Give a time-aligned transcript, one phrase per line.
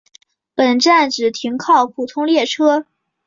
[0.55, 2.87] 本站只停靠普通列车。